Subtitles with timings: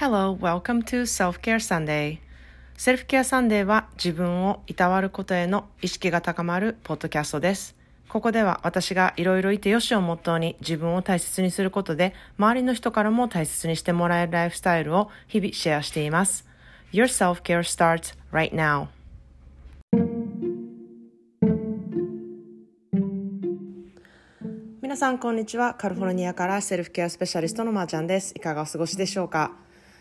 [0.00, 2.18] Hello, welcome to Self-Care Sunday.
[2.76, 7.74] セルフケアサンデーは自分をいたわることへの意識が高まるポッドキャストです。
[8.08, 16.46] ここでは私がいろいろいてよしをモットーに自分を大切にすることで周りの人からも大切にしてもらえるライフスタイルを日々シェアしています。
[16.92, 18.86] Your self-care starts right now.
[24.80, 25.74] 皆さんこんにちは。
[25.74, 28.32] カリフォルニアからセルフケアスペシャリストのまーちゃんです。
[28.36, 29.56] いかがお過ごしでしょうか、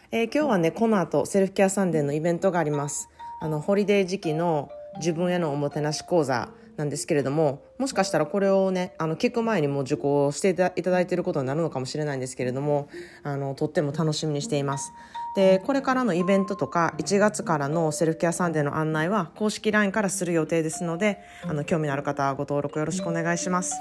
[0.10, 3.10] えー、今日はね、この後セルフケアサンデーのイベントがあります。
[3.42, 4.70] あの、ホリデー時期の
[5.00, 12.88] 自分へのおもてなし講座なんですけれども、もしかしたらこれをね、あの、聞く前にも受講していただいていることになるのかもしれないんですけれども、
[13.24, 14.94] あの、とっても楽しみにしています。
[15.36, 23.76] で、これからのイベントとか、1月からのセルフケアサンデーの案内は公式 LINE からする予定ですので、あの、興味のある方はご登録よろしくお願いします。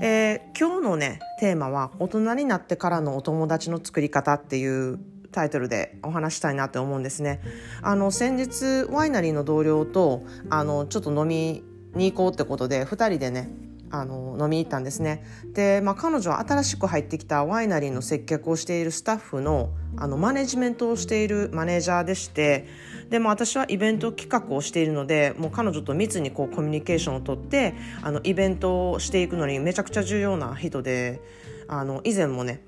[0.00, 5.00] えー、今日のねテーマは大人になってからのお友達の作り方っていう
[5.32, 7.40] タイトルでお話したいなって思うんですね。
[7.82, 11.62] あの先日ワイナリーの同僚とあのちょっと飲み
[11.94, 13.50] に行こうってことで2人でね
[13.90, 22.66] あの飲みに行ったんですねで、まあ、彼女は新しく入ってきたワイナリーの接客をしているスタッフのあのマネジメントをしているマネージャーでして
[23.10, 31.20] でも私はイベント企画をしているのでもう彼女と密にこうコミュニケーションをとってあのイベントをしていくのにめちゃくちゃ重要な人で
[31.66, 32.62] あの以前もね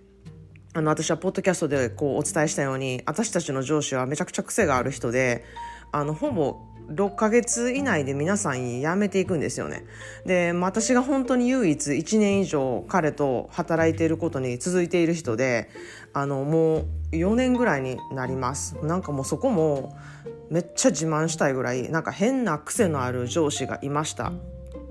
[0.73, 5.45] あの私はポッドキャストでこうお伝えしたように私たちの上司はめちゃくちゃ癖がある人で
[5.91, 9.85] あのほぼ6ヶ月以内で皆さん辞めていくんですよね。
[10.27, 15.71] で、私が本当に唯一1年以上彼と働いていることに続いている人で、
[16.13, 18.77] あの、もう4年ぐらいになります。
[18.83, 19.97] なんかもうそこも
[20.51, 24.33] めっちゃ自慢したいぐらい、なんか変な癖のある上司がいました。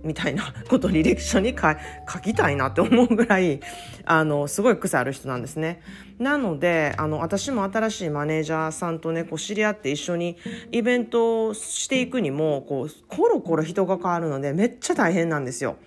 [0.04, 3.60] みたいなこと履歴書に書きたいなって思うぐらい
[4.06, 5.82] あのすごい癖ある人なんですね。
[6.18, 10.38] なのであの私も新しいマネージャーさんとねこう知り合って一緒に
[10.72, 15.78] イベントをしていくにもこうコロコロ人が変わるのでめっちゃ大変なんですよ。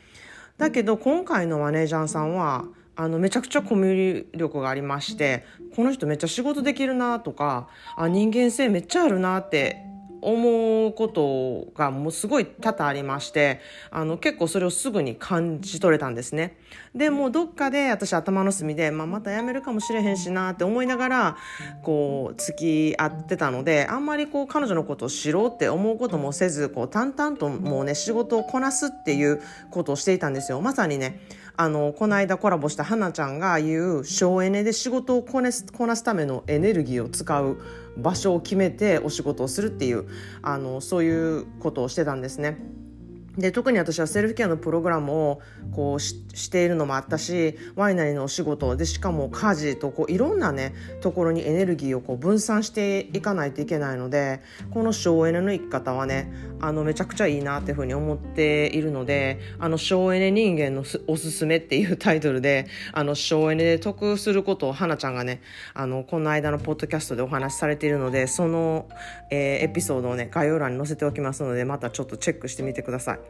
[0.58, 5.44] だけど今回のマネージャーさんはあのめちゃくちゃコミュ力がありまして
[5.74, 9.91] この人めっちゃ仕事できるなとかあ人間性めっちゃあるなって
[10.22, 13.60] 思うことがもうすごい多々ありまして、
[13.90, 16.56] あの結構それをすぐに感じ取れたんですね。
[16.94, 21.36] で、もうどっかで私頭の隅で、まあ、また辞めるかもしれへんしなって思いながら、
[21.82, 30.60] こう付き合ってたので、あんまりこう彼女のことを知ろうって思うこともせず、こう淡々ともうね、仕事をこなすっていうことをしていたんですよ。
[30.60, 31.20] まさにね、
[31.56, 37.58] あの、この間コラボした花ちゃんが言う省エネで仕事をこなすこなすためのエネルギーを使う
[37.96, 40.06] 場所を決めてお仕事をするっていう
[40.42, 42.58] あのそういうことをしてたんですね。
[43.38, 45.40] で特に私はセルフケアのプログラムを
[45.74, 65.40] こうしているのもあったしワイナリーのお仕事でしかも家事とこういろんなねところにエネルギーをこう分散していかないといけないのでこの省エネの生き方はねあのめちゃくちゃいいなっていうふうに思っているのであの省エネ人間のおすすめっていうタイトルであの省エネで得することを花ちゃんがね
[65.72, 68.88] あのこの間のポッドキャストでお話しされているのでその、
[69.30, 73.21] えー、エピソードをね概要欄に載せておきますのでまたちょっとチェックしてみてください。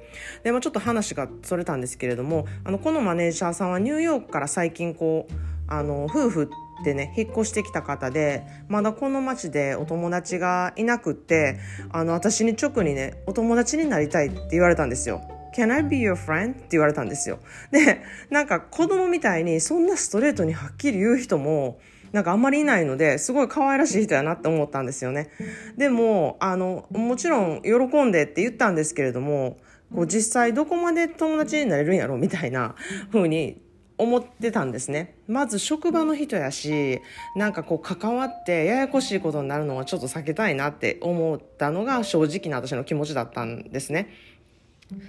[0.42, 5.32] でもちょっと話がそれたんですけれどもあのこのマネージャーさんはニューヨークから最近こう
[5.68, 6.50] あの夫婦
[6.84, 11.58] でね引っ越してきた方でまだこの町でお友達がいなくって
[11.90, 15.22] あの私に直にねお友達になりたいって言われたんですよ。
[15.54, 16.52] Can I be your friend?
[16.52, 17.38] って言われたんですよ。
[17.70, 21.78] で、なんか子供みたいにそんなストレートにはっきり言う人も
[22.12, 25.30] なんかあんまりいないので、すごい可愛らしい人やなって思ったんですよね。
[25.78, 29.56] でも、あの、もちろん喜んでって言ったんですけれども、
[29.94, 32.74] こう実際どこまで友達になれるんやろみたいな
[33.12, 33.60] 風に
[33.98, 35.14] 思ってたんですね。
[35.28, 37.00] まず職場の人やし、
[37.36, 44.08] なんかこう関わってややこしいことになるのはちょっと避けたいなって思ったのが正直な私の気持ちだったんですね。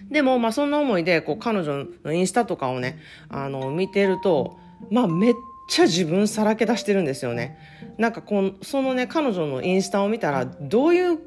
[0.10, 3.00] でも、まあそんな思いで、こう彼女のインスタとかをね、
[3.30, 4.58] あの、見てると、
[4.92, 5.34] まあめっ
[5.70, 7.58] ちゃ自分さらけ出してるんですよね。
[7.98, 11.20] なんかこの、そのね、彼女のインスタを見たら、どういう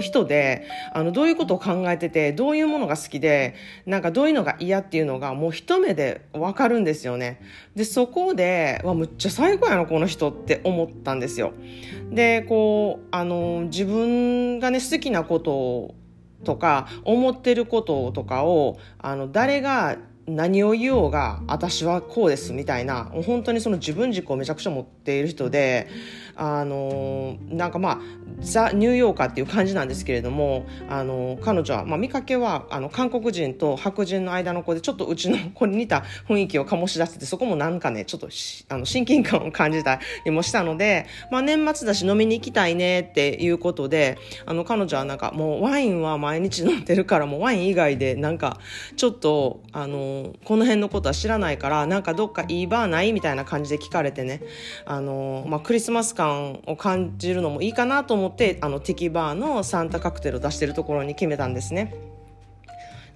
[0.00, 3.54] 人で、あの、どういうことを考えてて、どういうものが好きで、
[3.86, 7.40] なんかどういうのが嫌っていうのがもう一目でわかるんですよね。
[7.74, 11.52] で、そこで、わ、むっちゃ最高やな、この人って思ったんですよ。
[12.10, 15.94] で、こう、あの、自分がね、好きなこと
[16.44, 19.96] とか思ってることとかをあの誰が
[20.26, 25.88] 何を言おうが私はこうですみたいな本当にその自分軸をめちゃくちゃ持っている人で
[26.36, 27.98] あのなんかまあ
[28.40, 38.28] ザ・ニューヨーカーっていう感じなんですけれどもあの彼女は、まあ、見かけはあの韓国人と白人の間の子でちょっとうちの子に似た雰囲気を醸し出しててそこもなんかねちょっと
[38.68, 48.58] あの親近感を感じたりもしたので、まあ、年末だし飲みに行きたいねっていうことであの彼女はなんかもうワインは毎日飲んでるからもうワイン以外でなんか
[48.96, 53.12] ちょっとあのこの辺のことは知らないからなんかどっかいいバーない？
[53.12, 54.42] みたいな感じで聞かれてね。
[54.84, 61.94] あの、まあ、クリスマス感を感じるのもいいかなと思ってあのティキバーのサンタカクテルを出してるところに決めたんですね。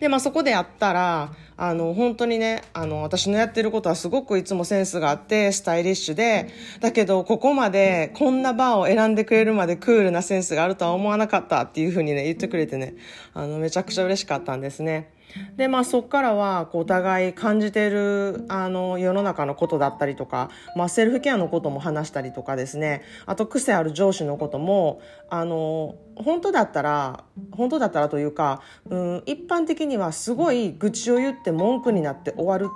[0.00, 6.50] で、まあそこでやったら、あの、本当にね、あの、私のやってることはすごくいつもセンスがあって、スタイリッシュで、
[6.81, 12.94] だけど、ここまで、こんなバーを選んでくれるまでクールなセンスがあるとは思わなかったっていうふうにね、言ってくれてね、
[13.32, 15.09] あの、めちゃくちゃ嬉しかったんですね。
[15.56, 23.02] でまあそこからはお互い感じてるあの世の中のことだったりとか、まあ、セルフケアのことも話したりとかですね。
[23.26, 32.69] あと癖ある上司のこともあの本当だったら本当だったらというか、うん、一般的にはすごい愚痴を言って文句になって終わる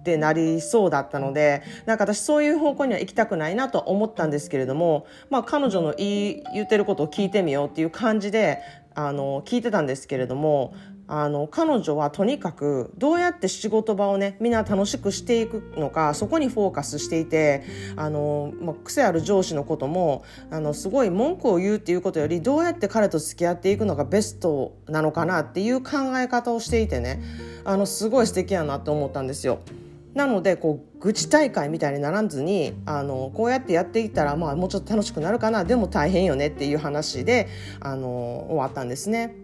[0.00, 8.60] ってなりそうだったのでなんか私そういう方向には行きたくないなと思ったんですけれども、まあ、彼女の言い言ってることを聞いてみようっていう感じで
[8.94, 10.74] あの聞いてたんですけれども
[11.08, 17.64] あの彼女はとにかくどうやって仕事場をねみんな楽しくしていくのかそこにフォーカスしていて
[17.96, 27.22] あの、まあ、癖ある上司のこともあのすごい文句を言うっていうことよりどうやって彼と付き合っていくのがベストなのかなっていう考え方をしていてね
[27.64, 29.60] あのすごい素敵やなって思ったんですよ。
[30.16, 37.48] なのでこう愚痴大会みたいにならずにあのこうやってやっていったら、まあ、もうちょっと楽しくなるかなでも大変よねっていう話で
[37.80, 39.36] あの終わったんですね。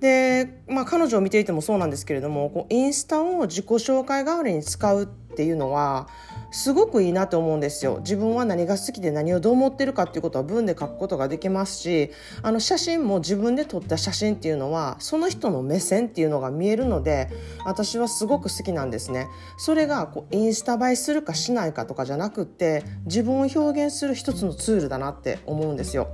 [0.00, 6.08] で、まあ、彼女を見ていてもそうなんですけれどもこうインスタを自己紹介代わりに使うっていうのは
[6.50, 7.98] すごくいいなと思うんですよ。
[8.00, 12.10] 自分は何が好きで何をどう思ってるかっていうことは文で書くことができますし
[12.42, 17.30] あの写真も自分で撮った写真っていうのはその人の目線っていうのが見えるので
[17.64, 19.28] 私はすごく好きなんですね。
[19.58, 26.08] それがこうインスタ映えするかしないかとかじゃなくって自分を表現する一つのツールだなって思うんですよ。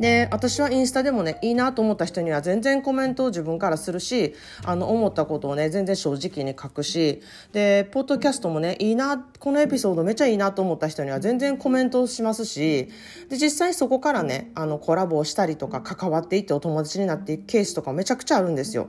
[0.00, 12.88] で私はインスタでもねいいなと思った人には全然コメントを自分からするしあの思ったことをね全然正直に書くしでポッドキャストもねいいなこのエピソードめっちゃいいなと思った人には全然コメントをしますし
[13.28, 18.88] で実際そこからねあのコラボをしたりとか関わっていってお友達になっていくケースとかめちゃくちゃあるんですよ。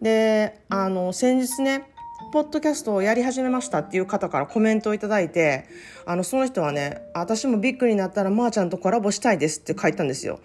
[0.00, 1.90] であの先日ね
[2.30, 5.64] ポッドキャストをやり始めましたっていう方からコメントをいただいて、
[6.04, 10.40] あの、その人はね、私もビッグになったらまーちゃんとコラボしたいですって書いたんですよ。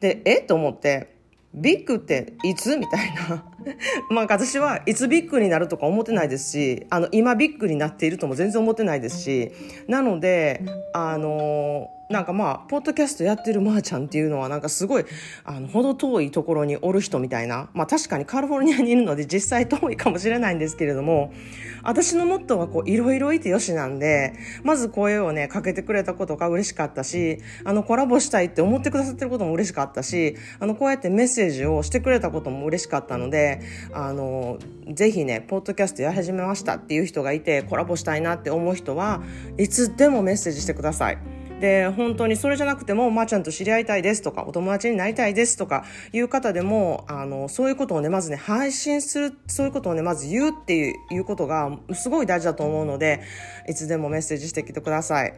[0.00, 0.36] で、え？
[0.36, 1.16] と思って、
[1.54, 2.76] ビッグっていつ？
[2.76, 3.44] みたいな。
[4.10, 9.50] まあ私はいつビッグになるとか思ってないですし、あの、今ビッグになっているとも全然思ってないですし、
[9.88, 10.62] なので、
[10.92, 15.04] あのなんかまあ、ポッドキャストやってるまーちゃんっていうのはなんかすごい、
[15.44, 17.68] あの、ほど遠いところにおる人みたいな。
[17.74, 21.34] まあ確かにカリフォルニアにいるので実際遠いかもしれないんですけれども、
[21.82, 24.32] 私のモットーはこう、いろいろいてよしなんで、
[24.62, 33.60] まず声をね、かけてくれたことが嬉しかったし、あの、コラボしたいって思ってくださってることも嬉しかったし、あの、こうやってメッセージをしてくれたことも嬉しかったので、
[33.92, 34.56] あの、
[34.90, 39.22] ぜひね、ポッドキャストやり始めましたっていう人がいて、コラボしたいなって思う人は、
[39.58, 41.18] いつでもメッセージしてください。
[41.60, 53.22] で本当にそれじゃなくてもまー、あ、ちゃんと知り合いたいですとかお友達になりたいですとかいう方でもあのそういうことをねまずね配信するそういうことをねまず言うっていうことがすごい大事だと思うので
[53.68, 55.34] いつでもメッセージしてきてください。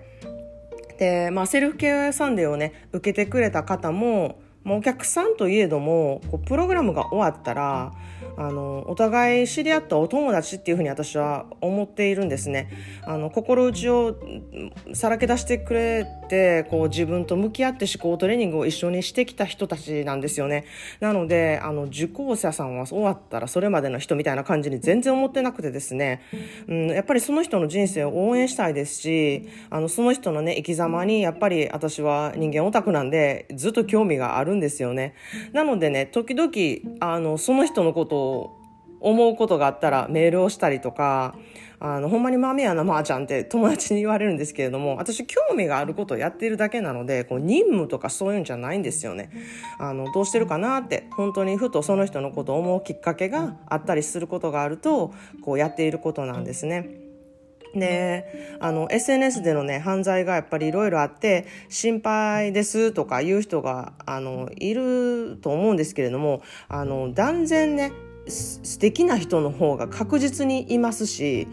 [0.98, 7.92] で、まあ、セルフケアサンデーをね受けてくれた方もまあ、お客さんといえどもこうプログラムが終わったら
[8.40, 12.70] あのお互い知り合ったお友達っていうふうに私は思っているんですね。
[13.04, 14.16] あの心打ちを
[14.94, 20.64] さらけ出してくれてこう自分と向き合って思考トレーニングを一緒にしてきた人たちなんですよね。
[21.00, 26.22] なのであの受講者さんは終わったらそれまでの人みたいな感じに全然思ってなくてですね、
[26.66, 35.12] うん、やっぱりその人の人生を応援したいですしあのその人のね生き様にやっぱり私は人間オタクなんでずっと興味があるんですよね。
[35.52, 36.50] なのでね時々
[37.00, 38.29] あのその人のことを
[39.00, 41.34] 思うことがあったらメールをしたりとか
[41.82, 49.30] あの、ほんまに豆やな、まー、ちゃんって友達に言われるんですけれども、私興味があることをやっているだけなので、こう任務とかそういうんじゃないんですよね。
[49.78, 56.90] あの、どうしてるかなって、本当にふとその人のことを思うきっかけがあったりすることがあると、こうやっていることなんですね。
[57.74, 67.92] で、あの、SNS でのね、犯罪がやっぱりいろいろあって、心配ですとか言う人が、あの、いると思うんですけれども、あの、断然ね、
[68.30, 71.48] 素敵な人の方が確実にいますし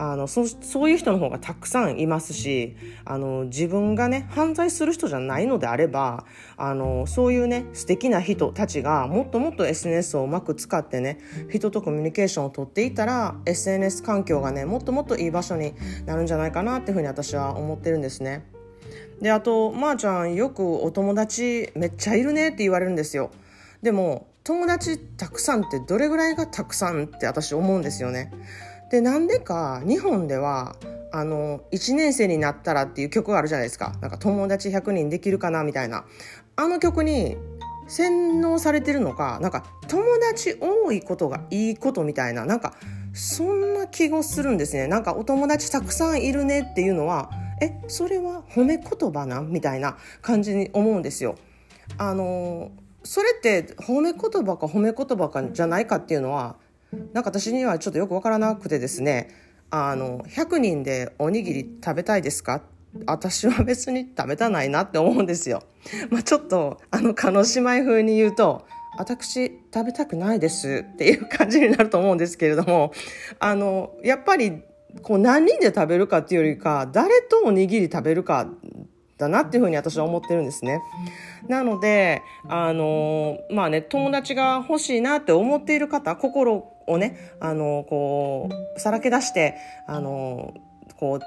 [0.00, 6.24] あのそそういう人の方がたくさんいますしあの自分がね犯罪する人じゃないのであれば
[6.56, 11.18] あのそういうね素敵な人たちがもっともっと SNS をうまく使ってね
[11.50, 15.74] 人とコミュニケーションをとっていたら SNS 環境がねもっともっといい場所に
[16.06, 18.46] なるんじゃないかなっていうふうに私は思ってるんですね。
[19.20, 23.32] であとまー、あ、ちゃんよくお友達めっちゃいるねって言われるんですよ。
[23.82, 28.32] でも友達たくさんってどれぐらいがたくさんって私思うんですよね。
[28.90, 30.74] でなんでか日本では
[31.12, 33.92] あの1年生になったらっていう曲があるじゃないですか。
[34.00, 36.06] なんか友達100人できるかなみたいな。
[36.56, 37.36] あの曲に
[37.88, 42.46] 洗脳されてるのかなんか友達多いことがいいことみたいな。
[42.46, 42.72] なんか
[43.12, 44.86] そんな気がするんですね。
[44.86, 51.36] なんかお友達たくさんいるねっていうのはえそれは褒め言葉なみたいな感じに思うんですよ。
[51.98, 52.70] あの
[53.04, 56.56] それって褒め言葉か褒め言葉かじゃないかっていうのは
[57.12, 59.28] なんか私にはちょっとよくわからなくてですね
[59.70, 62.62] あの100人でおにぎり食べたいですか？
[63.06, 65.62] 私は別に食べたないなって思うんですよ。
[66.10, 72.92] まあ、ちょっとあの叶姉妹風に言うと私食べたくないですっていう感じになると思うんですけれども
[73.38, 74.62] あのやっぱり
[75.02, 78.48] こう何人で食べるかっていうよりか誰とおにぎり食べるか
[79.18, 80.80] だなっていうふうに私は思ってるんですね。
[81.48, 90.54] なので、あの、まあね、友達が欲しいなって思っている方、心をね、あの、こう、さらけ出して、あの、
[90.96, 91.20] こう、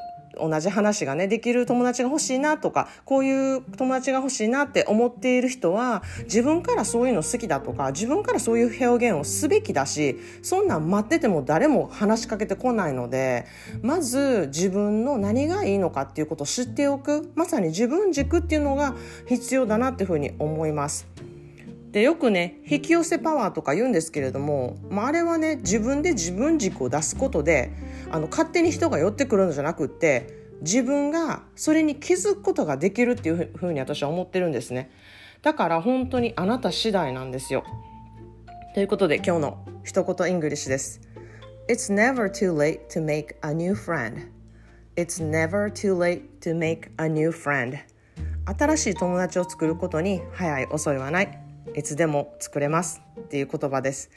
[0.47, 13.45] 同じ話がねできる友達が欲しいなとかこういう友達が欲しいなって思っている人は自分からそういうの好きだとか自分からそういう表現をすべきだしそんなん待ってても誰も話しかけてこないので
[13.81, 18.95] まず自分の何がいいのかっていうことを知っておくまさに自分軸っていうのが
[19.27, 21.30] 必要だなっていうふうに思います。
[21.91, 27.71] でよくね引き寄せパワーとか言うんですけれども、まあ、あれはね自分で自分軸を出すことで
[28.09, 34.91] あの勝手に人が寄ってくるのじゃなくって自分がそれに気づくことができるっていうふうに私は思ってるんですね。
[35.41, 37.63] だから本当にあなた次第なんですよ。
[38.73, 41.01] ということで今日の一言 English です。
[41.67, 44.27] It's never too late to make a new friend.
[44.95, 47.79] It's never too late to make a new friend.
[48.45, 51.40] 新しい友達を作ることに早い遅いはない。
[51.75, 54.09] いつでも作れますっていう言葉です。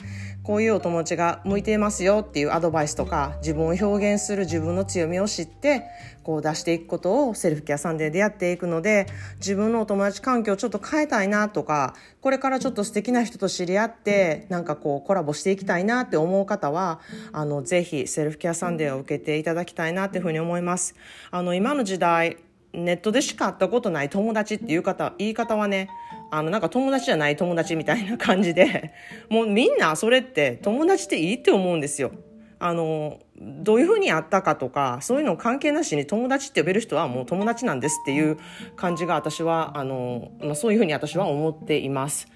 [0.43, 5.85] こういうお友達が向いていますよっていうアドバイスとか自分を表現する自分の強みを知って
[6.23, 9.07] こう出していくことをセルフケアサンデーでやっていくので
[9.37, 17.01] 自分のお友達環境をちょっと変えたいなとかこれからちょっと素敵な人と知り合ってなんかこうコラボしていきたいなって思う方は
[17.33, 20.95] あのぜひセルフケアサンデーを受けていただきたいなっていうふうに思います。
[21.31, 22.39] あの今の時代
[22.75, 25.89] ネットでしか会ったことない友達っていう方言い方はね
[26.35, 28.93] あのなんか友達じゃない友達みたいな感じで
[29.31, 32.11] もうみんなそれって友達っていいって思うんですよ。
[32.59, 38.39] あのどういうふうにやったかとかそういうの関係なしに友達って呼べる人はもう友達なんですっていう
[38.75, 42.27] 感じが私はあの、まあ、そういうふうに私は思っています。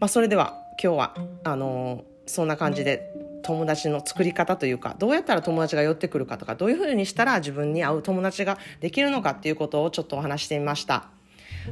[0.00, 1.14] まあ、それでは今日は
[1.44, 11.17] あのそんな感じで友達の作り方というかどうやったら友達が寄ってくるかとかどういうふうにしたら自分に合う友達ができるのかっていうことをちょっとお話してみました。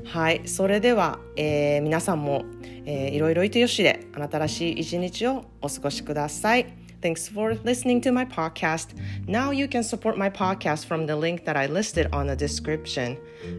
[0.05, 2.45] はい、それでは、えー、皆さんも、
[2.85, 6.73] えー、いろいろいてよしであなたらしい一日をお過ごしください。
[7.01, 8.95] Thanks for listening to my podcast.
[9.27, 13.17] Now you can support my podcast from the link that I listed on the description.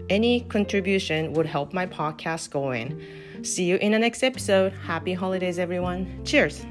[0.08, 3.00] Any contribution would help my podcast going.
[3.42, 4.72] See you in the next episode.
[4.72, 6.06] Happy holidays, everyone.
[6.24, 6.64] Cheers.